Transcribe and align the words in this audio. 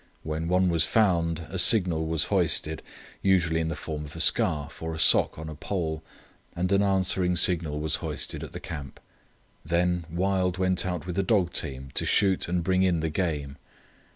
When 0.23 0.47
one 0.47 0.69
was 0.69 0.83
found 0.83 1.45
a 1.47 1.59
signal 1.59 2.07
was 2.07 2.23
hoisted, 2.33 2.81
usually 3.21 3.59
in 3.59 3.67
the 3.67 3.75
form 3.75 4.03
of 4.03 4.15
a 4.15 4.19
scarf 4.19 4.81
or 4.81 4.95
a 4.95 4.97
sock 4.97 5.37
on 5.37 5.47
a 5.47 5.53
pole, 5.53 6.01
and 6.55 6.71
an 6.71 6.81
answering 6.81 7.35
signal 7.35 7.79
was 7.79 7.97
hoisted 7.97 8.43
at 8.43 8.51
the 8.51 8.59
camp. 8.59 8.99
Then 9.63 10.05
Wild 10.09 10.57
went 10.57 10.87
out 10.87 11.05
with 11.05 11.19
a 11.19 11.21
dog 11.21 11.53
team 11.53 11.91
to 11.93 12.03
shoot 12.03 12.47
and 12.47 12.63
bring 12.63 12.81
in 12.81 13.01
the 13.01 13.11
game. 13.11 13.57